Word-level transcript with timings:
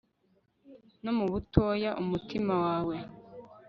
no 1.03 1.11
mu 1.17 1.25
butoya 1.31 1.91
umutima 2.03 2.53
wawe 2.65 2.95